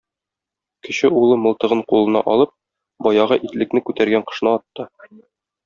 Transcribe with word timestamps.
Кече 0.87 1.11
улы 1.19 1.37
мылтыгын 1.41 1.83
кулына 1.91 2.23
алып, 2.33 2.55
баягы 3.09 3.39
итлекне 3.51 3.85
күтәргән 3.91 4.29
кошны 4.33 4.55
атты. 4.59 4.91